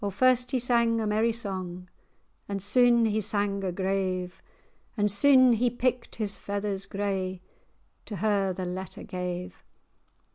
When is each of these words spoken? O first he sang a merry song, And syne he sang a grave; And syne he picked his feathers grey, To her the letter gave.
O 0.03 0.09
first 0.09 0.49
he 0.49 0.57
sang 0.57 0.99
a 0.99 1.05
merry 1.05 1.31
song, 1.31 1.87
And 2.49 2.59
syne 2.59 3.05
he 3.05 3.21
sang 3.21 3.63
a 3.63 3.71
grave; 3.71 4.41
And 4.97 5.11
syne 5.11 5.53
he 5.53 5.69
picked 5.69 6.15
his 6.15 6.37
feathers 6.37 6.87
grey, 6.87 7.43
To 8.05 8.15
her 8.15 8.51
the 8.51 8.65
letter 8.65 9.03
gave. 9.03 9.63